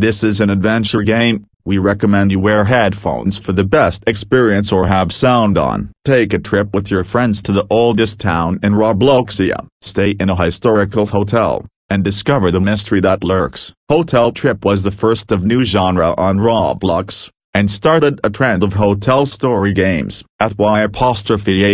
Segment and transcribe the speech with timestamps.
[0.00, 1.46] This is an adventure game.
[1.64, 5.90] We recommend you wear headphones for the best experience or have sound on.
[6.04, 9.66] Take a trip with your friends to the oldest town in Robloxia.
[9.80, 13.74] Stay in a historical hotel and discover the mystery that lurks.
[13.88, 18.74] Hotel Trip was the first of new genre on Roblox and started a trend of
[18.74, 20.22] hotel story games.
[20.38, 20.86] At Y